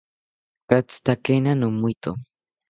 [0.69, 2.11] Katzitakena nomoeto